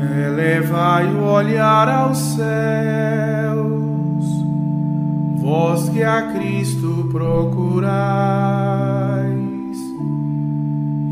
[0.00, 2.44] Elevai o olhar aos céus,
[5.38, 7.90] vós que a Cristo procurais,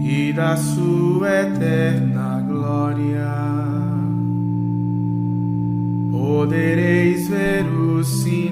[0.00, 3.59] e da sua eterna glória
[6.11, 8.48] podereis ver os sinais.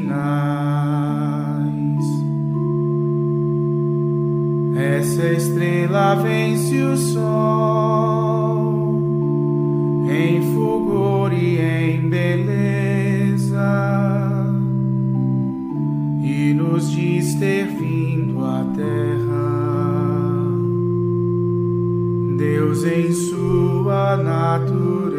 [4.77, 8.16] Essa estrela vence o sol
[10.17, 12.47] em fulgor e em beleza
[16.23, 20.47] e nos diz ter vindo à terra.
[22.37, 25.16] Deus em sua natureza.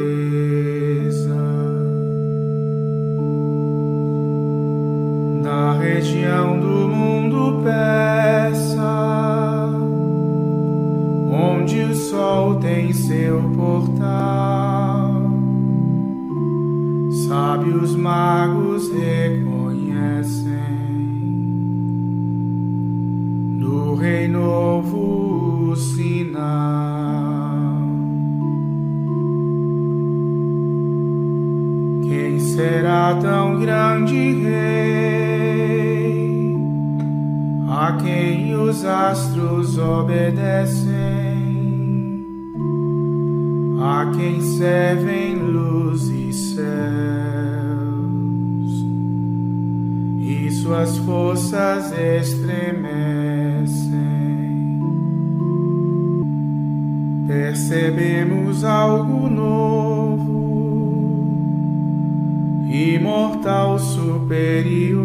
[62.77, 65.01] Imortal superior,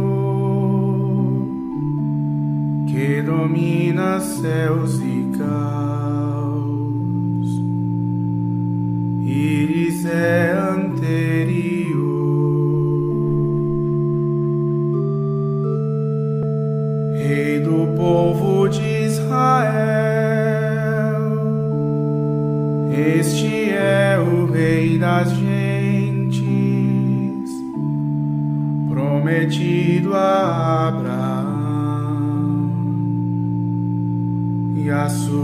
[2.88, 6.51] que domina céus e caos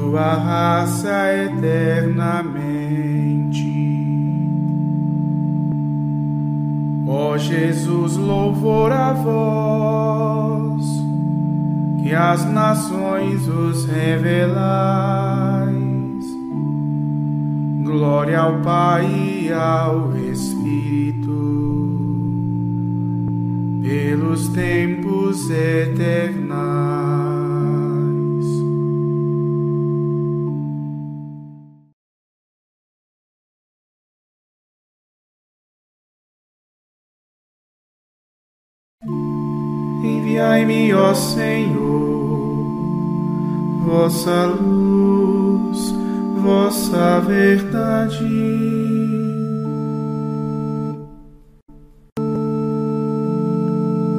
[0.09, 2.89] sua raça eternamente.
[7.07, 10.87] Ó Jesus, louvor a vós,
[12.03, 15.77] que as nações os revelais.
[17.85, 21.29] Glória ao Pai e ao Espírito,
[23.83, 27.28] pelos tempos eternais.
[40.69, 41.79] Enviai-me, ó Senhor,
[43.87, 45.95] vossa luz,
[46.43, 48.29] vossa verdade.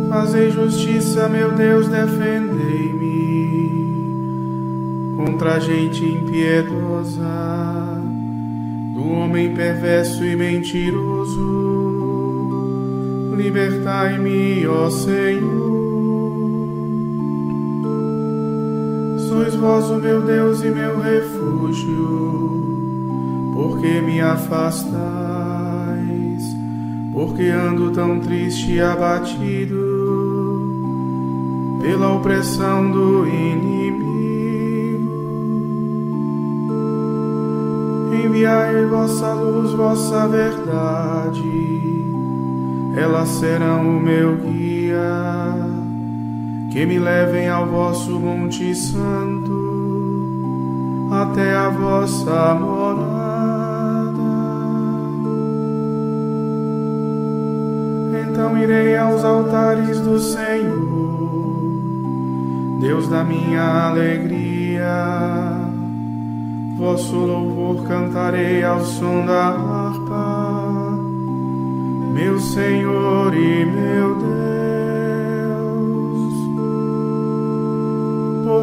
[0.10, 3.19] Fazei justiça, meu Deus, defendei-me
[5.18, 7.22] contra a gente impiedosa,
[8.96, 11.60] do homem perverso e mentiroso.
[13.38, 15.79] Libertai-me, ó Senhor.
[19.30, 21.94] Sois vós o meu Deus e meu refúgio,
[23.54, 24.98] porque me afastais,
[27.14, 29.78] porque ando tão triste e abatido
[31.80, 34.18] pela opressão do inimigo.
[38.25, 41.44] Enviai vossa luz, vossa verdade,
[42.98, 44.59] elas serão o meu guia
[46.71, 49.60] que me levem ao vosso Monte Santo,
[51.12, 53.19] até a vossa morada.
[58.39, 60.80] então irei aos altares do Senhor,
[62.80, 64.88] Deus da minha alegria.
[66.77, 70.98] Vosso louvor cantarei ao som da harpa,
[72.13, 74.49] meu Senhor e meu Deus.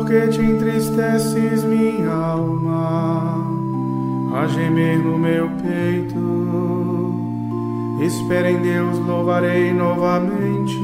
[0.06, 3.44] Porque te entristeces minha alma,
[4.37, 6.14] a gemer no meu peito.
[8.00, 10.79] Espera em Deus, louvarei novamente.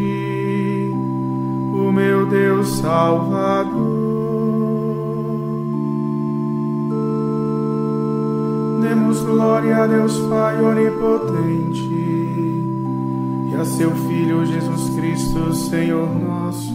[1.72, 3.70] O meu Deus Salvador.
[8.82, 11.92] Demos glória a Deus Pai onipotente
[13.52, 16.71] e a seu Filho Jesus Cristo, Senhor nosso,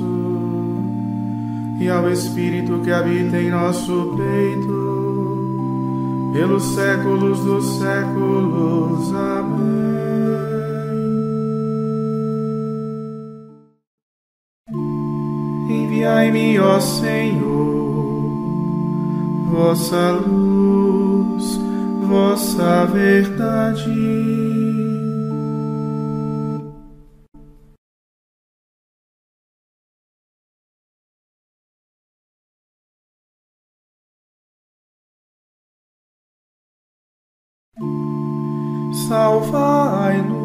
[1.79, 9.13] e ao Espírito que habita em nosso peito, pelos séculos dos séculos.
[9.13, 9.77] Amém.
[15.69, 18.31] Enviai-me, ó Senhor,
[19.51, 21.59] vossa luz,
[22.07, 24.86] vossa verdade.
[39.07, 40.35] Salvai-nos,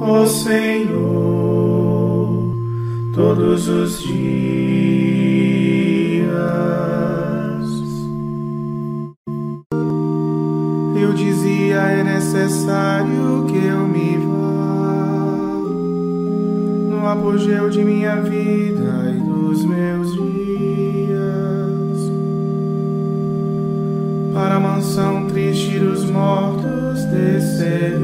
[0.00, 0.96] ó Senhor
[3.14, 4.16] todos os dias.
[11.00, 15.06] Eu dizia: é necessário que eu me vá
[16.90, 20.25] no apogeu de minha vida e dos meus dias
[24.76, 27.98] mansão triste dos mortos descer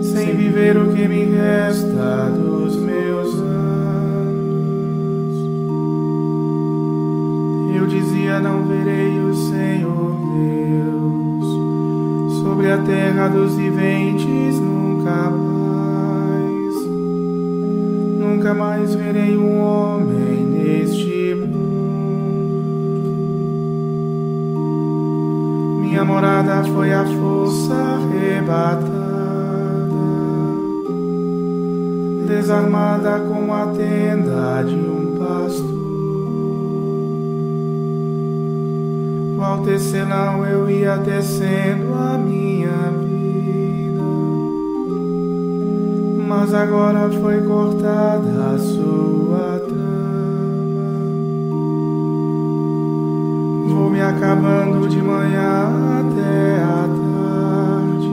[0.00, 3.74] sem viver o que me resta dos meus anos.
[7.76, 11.44] Eu dizia: Não verei o Senhor Deus
[12.42, 16.74] sobre a terra dos viventes nunca mais.
[18.18, 20.43] Nunca mais verei um homem
[26.04, 29.04] Morada foi a força arrebatada
[32.26, 35.74] desarmada como a tenda de um pastor.
[39.42, 44.02] Ao tecelão eu ia tecendo a minha vida,
[46.26, 48.93] mas agora foi cortada a sua
[54.04, 55.70] acabando de manhã
[56.00, 58.10] até a tarde.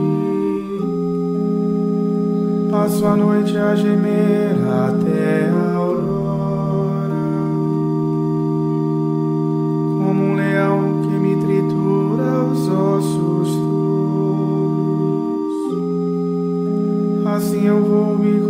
[2.70, 7.14] Passo a noite a gemer até a aurora,
[9.98, 14.76] como um leão que me tritura os ossos todos.
[17.26, 18.40] Assim eu vou me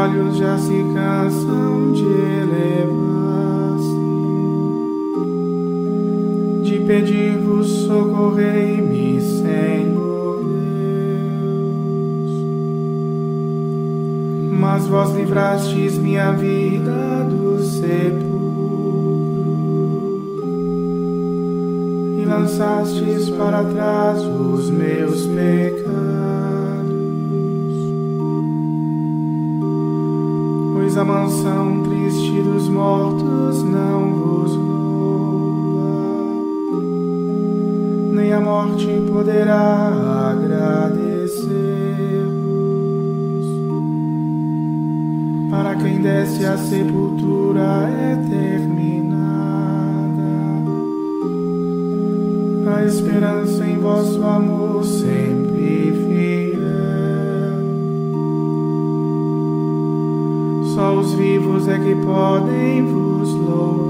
[0.00, 2.70] olhos já se cansam de elevar-se,
[6.62, 12.32] de pedir-vos socorrei-me, Senhor Deus.
[14.58, 18.30] Mas vós livrastes minha vida do sepulcro
[22.26, 26.19] lançastes para trás os meus pecados.
[30.92, 35.86] Pois a mansão triste dos mortos não vos louva,
[38.12, 41.46] nem a morte poderá agradecer-vos.
[45.48, 49.20] Para quem desce a sepultura eterna
[52.66, 56.09] a esperança em vosso amor sempre fiel.
[61.68, 63.89] É que podem vos louvar,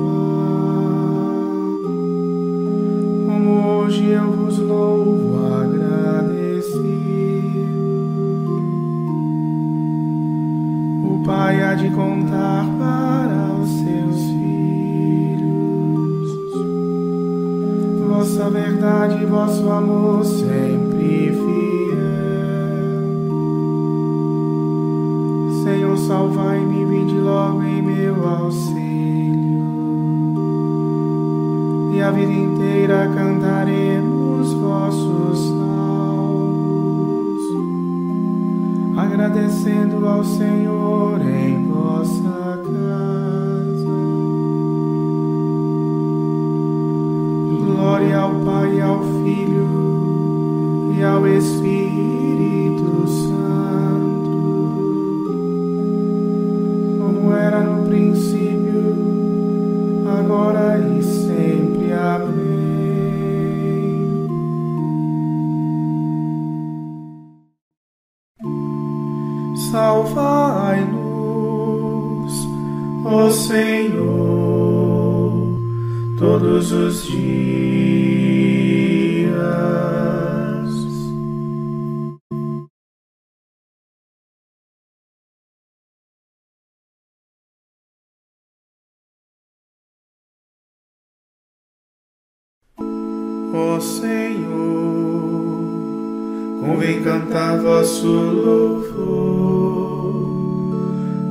[96.70, 98.94] convém cantar vosso louvor,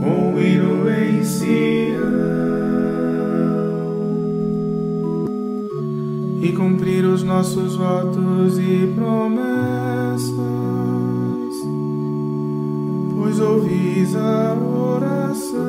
[0.01, 2.10] um hino em Sião,
[6.41, 10.34] e cumprir os nossos votos e promessas,
[13.15, 15.60] pois ouvis a oração.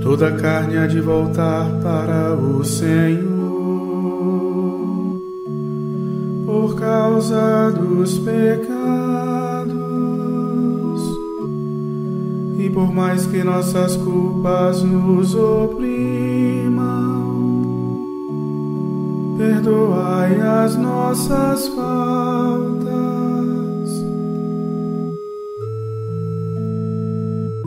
[0.00, 3.29] Toda carne há de voltar para o Senhor
[6.90, 9.70] causa dos pecados.
[12.58, 16.80] E por mais que nossas culpas nos oprimam,
[19.38, 22.90] perdoai as nossas faltas.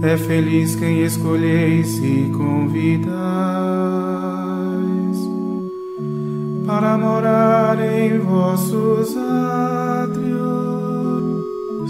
[0.04, 3.24] É feliz quem escolheis e convidais
[6.66, 7.33] para morar
[7.80, 10.44] em vossos átrios.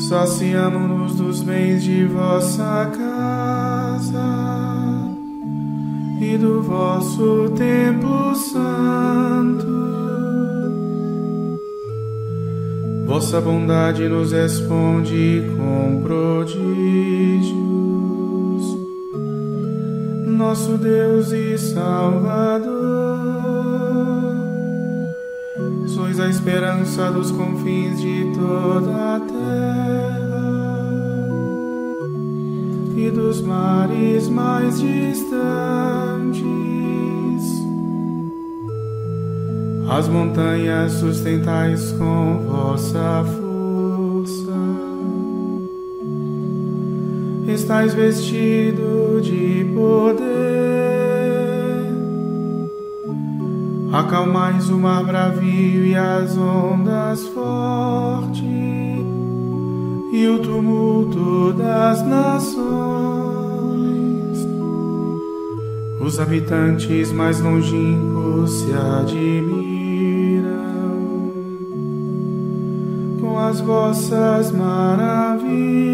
[0.08, 4.24] Saciamo-nos dos bens de vossa casa
[6.22, 9.68] e do vosso templo santo.
[13.06, 17.64] Vossa bondade nos responde com prodígios
[20.54, 22.63] nosso Deus e Salvador.
[26.24, 29.34] A esperança dos confins de toda a terra
[32.96, 35.34] e dos mares mais distantes.
[39.90, 44.54] As montanhas sustentais com vossa força
[47.54, 50.83] estais vestido de poder.
[53.94, 58.42] Acalmais o mar bravio e as ondas fortes
[60.12, 62.64] e o tumulto das nações.
[66.02, 69.22] Os habitantes mais longínquos se admiram
[73.22, 75.94] com as vossas maravilhas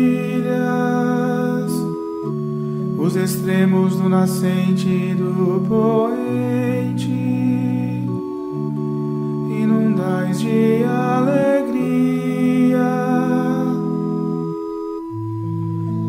[3.09, 6.08] os extremos do nascente e do poente,
[10.49, 12.39] de alegria.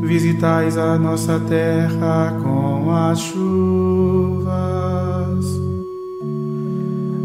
[0.03, 4.51] Visitais a nossa terra com as chuvas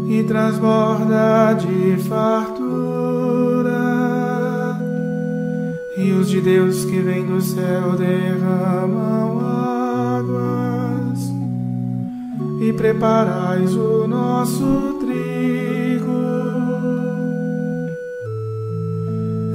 [0.06, 2.76] e transborda de fartura
[5.96, 11.32] e os de Deus que vêm do céu derramam águas,
[12.60, 14.95] e preparais o nosso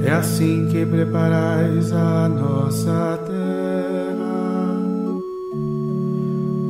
[0.04, 4.76] É assim que preparais a nossa terra,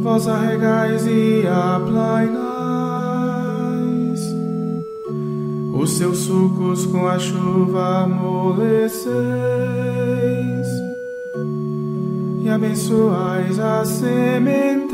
[0.03, 2.43] vós arregais e aplainais.
[5.73, 8.93] Os seus sucos com a chuva amoleceis.
[12.45, 14.93] E abençoais as sementeiras.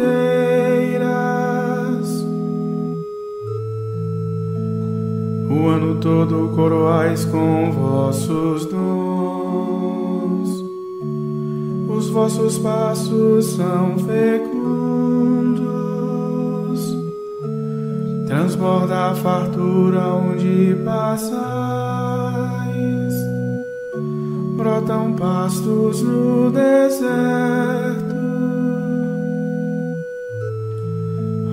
[5.50, 10.62] O ano todo coroais com vossos dons,
[11.88, 15.68] os vossos passos são fecundos.
[18.26, 21.38] Transborda a fartura onde passais,
[24.54, 27.08] brotam pastos no deserto,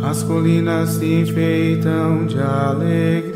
[0.04, 3.35] as colinas se enfeitam de alegria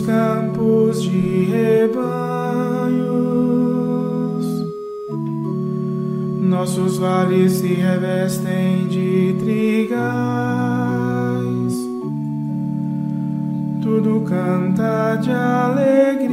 [0.00, 3.20] os campos de rebanho
[6.40, 10.04] nossos vales se revestem de trigais,
[13.82, 16.28] tudo canta de alegria.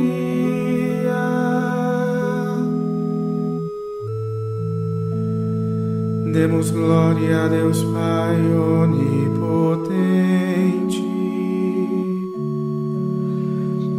[6.34, 9.88] Demos glória a Deus Pai onipotente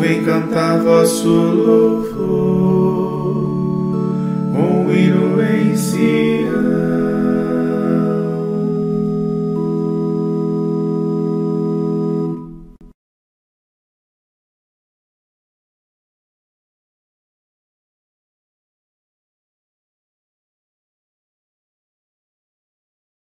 [0.00, 2.16] Convém cantar vosso louvor,
[4.56, 7.20] um hino em Sião.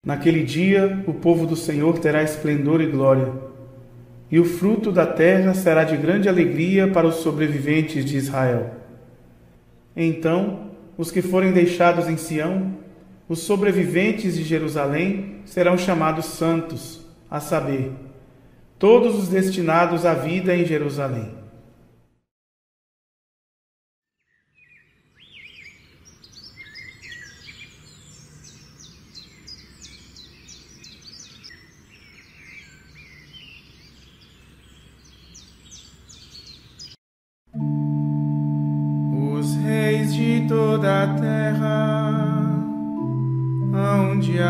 [0.05, 3.33] Naquele dia, o povo do Senhor terá esplendor e glória,
[4.31, 8.75] e o fruto da terra será de grande alegria para os sobreviventes de Israel.
[9.97, 12.75] Então, os que forem deixados em Sião,
[13.29, 17.91] os sobreviventes de Jerusalém, serão chamados santos, a saber,
[18.79, 21.44] todos os destinados à vida em Jerusalém.
[40.49, 42.15] Toda a terra
[43.73, 44.41] hão de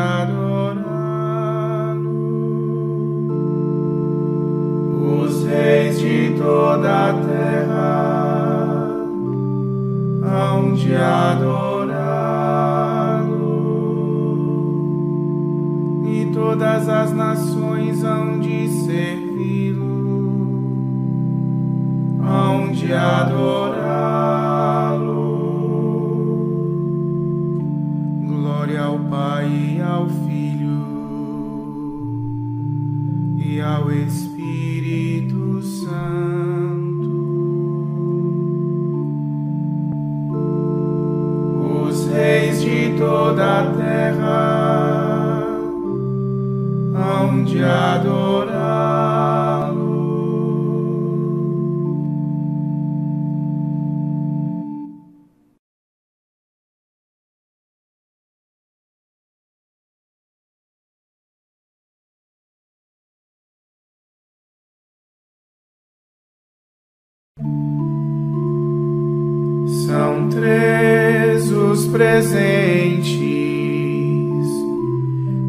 [71.94, 73.14] presentes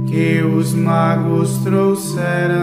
[0.05, 2.53] que os magos trouxeram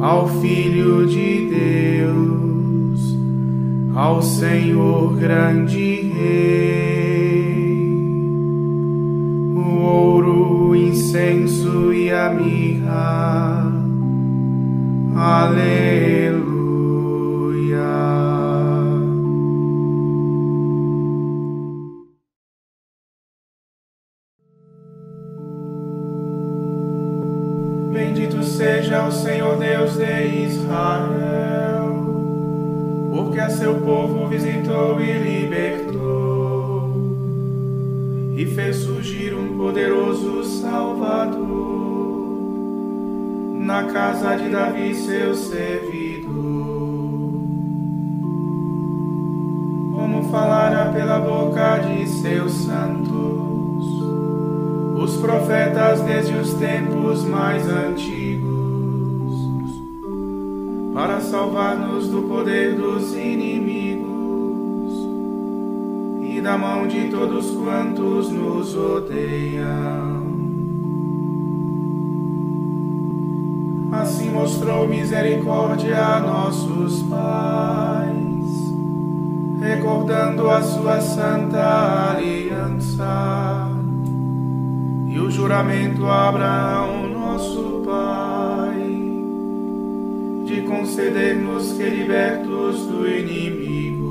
[0.00, 3.18] ao Filho de Deus,
[3.94, 7.52] ao Senhor grande Rei.
[9.54, 13.70] O ouro, o incenso e a mirra.
[15.14, 16.25] Aleluia.
[28.16, 31.84] Bendito seja o Senhor Deus de Israel,
[33.14, 36.94] porque a seu povo visitou e libertou,
[38.34, 41.36] e fez surgir um poderoso Salvador
[43.60, 46.32] na casa de Davi, seu servidor.
[49.94, 53.15] Como falara pela boca de seus santos
[55.06, 58.44] os profetas desde os tempos mais antigos,
[60.92, 64.04] para salvar-nos do poder dos inimigos
[66.28, 70.26] e da mão de todos quantos nos odeiam.
[74.32, 78.74] mostrou misericórdia a nossos pais,
[79.60, 83.75] recordando a sua santa aliança
[85.16, 88.76] e o juramento a Abraão, nosso pai,
[90.44, 94.04] de conceder-nos que libertos do inimigo,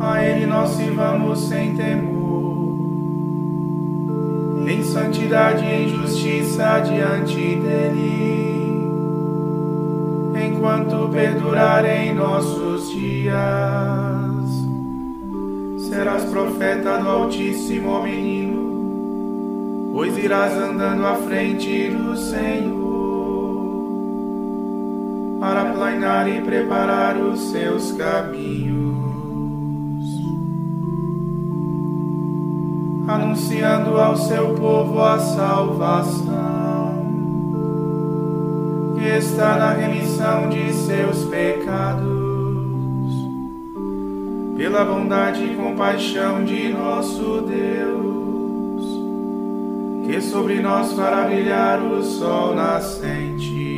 [0.00, 2.16] a Ele nós sirvamos sem temor
[4.66, 8.80] em santidade e em justiça diante dele,
[10.42, 14.15] enquanto perdurarem nossos dias.
[15.96, 22.76] Serás profeta do Altíssimo menino, pois irás andando à frente do Senhor,
[25.40, 28.76] para planear e preparar os seus caminhos.
[33.08, 36.34] anunciando ao seu povo a salvação
[38.98, 42.15] que está na remissão de seus pecados,
[44.56, 48.86] pela bondade e compaixão de nosso Deus,
[50.06, 53.74] que sobre nós fará brilhar o sol nascente.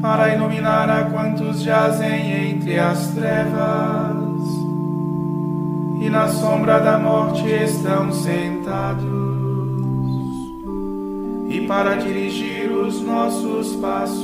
[0.00, 4.14] Para iluminar a quantos jazem entre as trevas,
[6.00, 9.04] e na sombra da morte estão sentados,
[11.48, 14.23] e para dirigir os nossos passos,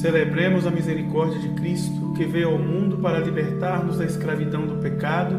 [0.00, 5.36] Celebremos a misericórdia de Cristo, que veio ao mundo para libertar-nos da escravidão do pecado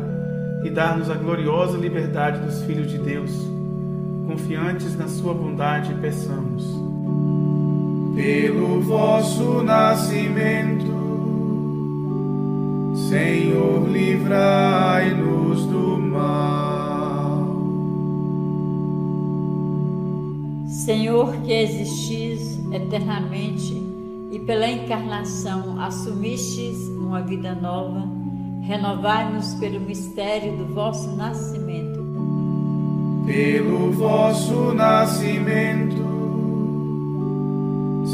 [0.63, 3.60] e dar-nos a gloriosa liberdade dos filhos de Deus.
[4.31, 6.63] Confiantes na Sua bondade, peçamos.
[8.15, 10.85] Pelo vosso nascimento,
[13.09, 17.41] Senhor, livrai-nos do mal.
[20.65, 23.73] Senhor, que existis eternamente
[24.31, 28.07] e pela encarnação assumistes uma vida nova,
[28.61, 31.90] renovai-nos pelo mistério do vosso nascimento.
[33.31, 35.95] Pelo vosso nascimento,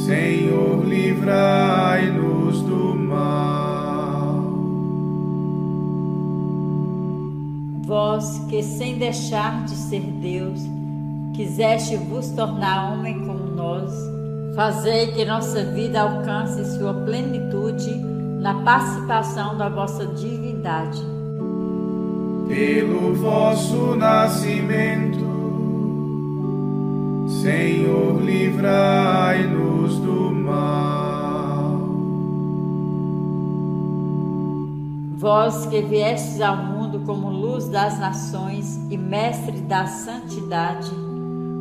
[0.05, 4.43] Senhor, livrai-nos do mal.
[7.83, 10.61] Vós que, sem deixar de ser Deus,
[11.33, 13.91] quiseste vos tornar homem como nós,
[14.55, 17.95] Fazei que nossa vida alcance sua plenitude
[18.39, 21.16] na participação da vossa divindade.
[22.47, 25.25] Pelo vosso nascimento,
[27.41, 31.77] Senhor, livrai-nos do mal.
[35.17, 41.07] Vós que viestes ao mundo como luz das nações e mestre da santidade,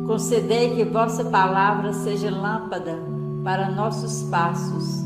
[0.07, 2.97] Concedei que vossa palavra seja lâmpada
[3.43, 5.05] para nossos passos.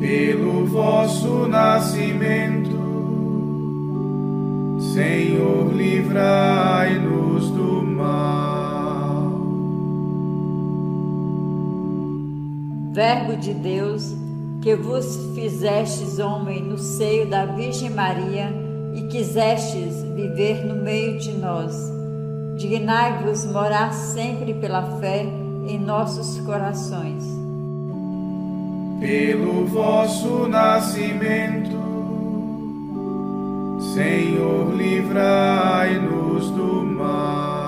[0.00, 2.79] Pelo vosso nascimento,
[4.80, 9.30] Senhor, livrai-nos do mal.
[12.92, 14.16] Verbo de Deus,
[14.62, 18.52] que vos fizestes homem no seio da Virgem Maria,
[18.94, 21.74] e quisestes viver no meio de nós.
[22.56, 25.24] Dignai-vos morar sempre pela fé
[25.66, 27.24] em nossos corações.
[28.98, 31.79] Pelo vosso nascimento,
[33.80, 37.59] Senhor, livrai-nos do mal.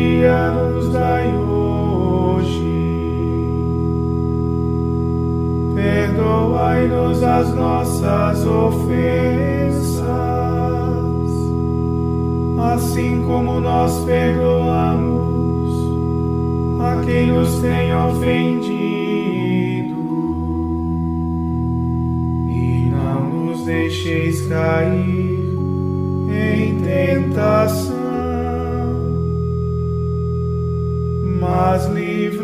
[0.00, 2.70] Dia nos dai hoje.
[5.74, 10.08] Perdoai-nos as nossas ofensas,
[12.72, 15.70] assim como nós perdoamos
[16.80, 18.80] a quem nos tem ofendido.
[22.48, 25.58] E não nos deixeis cair
[26.30, 27.99] em tentação
[31.60, 32.38] mas livrai-nos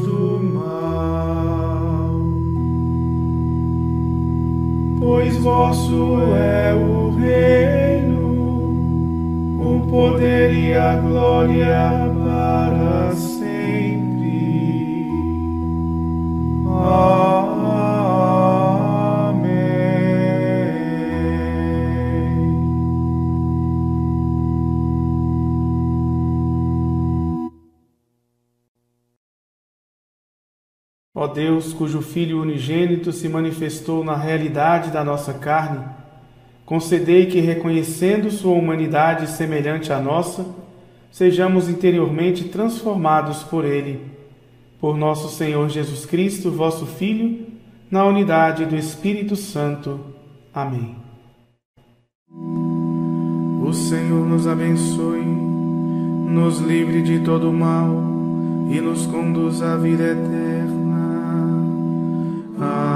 [0.00, 2.10] do mal.
[4.98, 8.18] Pois vosso é o reino,
[9.60, 15.08] o poder e a glória para sempre.
[16.66, 17.31] Amém.
[31.22, 35.84] Ó Deus, cujo Filho unigênito se manifestou na realidade da nossa carne,
[36.66, 40.44] concedei que, reconhecendo Sua humanidade semelhante à nossa,
[41.12, 44.00] sejamos interiormente transformados por Ele.
[44.80, 47.46] Por nosso Senhor Jesus Cristo, vosso Filho,
[47.88, 50.00] na unidade do Espírito Santo.
[50.52, 50.96] Amém.
[53.64, 57.86] O Senhor nos abençoe, nos livre de todo mal
[58.72, 60.81] e nos conduz à vida eterna
[62.64, 62.91] Ah.